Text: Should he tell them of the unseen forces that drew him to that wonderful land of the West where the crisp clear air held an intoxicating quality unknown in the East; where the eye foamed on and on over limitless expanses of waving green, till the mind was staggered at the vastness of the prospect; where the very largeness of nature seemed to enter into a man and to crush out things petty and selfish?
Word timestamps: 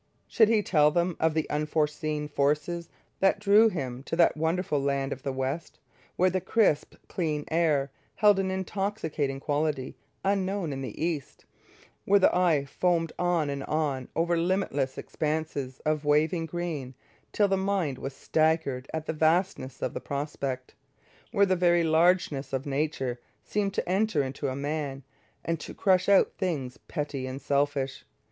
Should 0.27 0.47
he 0.49 0.63
tell 0.63 0.89
them 0.89 1.15
of 1.19 1.35
the 1.35 1.45
unseen 1.51 2.27
forces 2.27 2.89
that 3.19 3.39
drew 3.39 3.69
him 3.69 4.01
to 4.05 4.15
that 4.15 4.35
wonderful 4.35 4.81
land 4.81 5.13
of 5.13 5.21
the 5.21 5.31
West 5.31 5.77
where 6.15 6.31
the 6.31 6.41
crisp 6.41 6.95
clear 7.07 7.43
air 7.51 7.91
held 8.15 8.39
an 8.39 8.49
intoxicating 8.49 9.39
quality 9.39 9.95
unknown 10.25 10.73
in 10.73 10.81
the 10.81 10.99
East; 10.99 11.45
where 12.05 12.17
the 12.17 12.35
eye 12.35 12.65
foamed 12.65 13.13
on 13.19 13.51
and 13.51 13.63
on 13.65 14.07
over 14.15 14.35
limitless 14.39 14.97
expanses 14.97 15.79
of 15.85 16.03
waving 16.03 16.47
green, 16.47 16.95
till 17.31 17.47
the 17.47 17.55
mind 17.55 17.99
was 17.99 18.15
staggered 18.15 18.89
at 18.95 19.05
the 19.05 19.13
vastness 19.13 19.83
of 19.83 19.93
the 19.93 20.01
prospect; 20.01 20.73
where 21.31 21.45
the 21.45 21.55
very 21.55 21.83
largeness 21.83 22.53
of 22.53 22.65
nature 22.65 23.19
seemed 23.43 23.75
to 23.75 23.87
enter 23.87 24.23
into 24.23 24.47
a 24.47 24.55
man 24.55 25.03
and 25.45 25.59
to 25.59 25.75
crush 25.75 26.09
out 26.09 26.33
things 26.39 26.77
petty 26.87 27.27
and 27.27 27.39
selfish? 27.39 28.03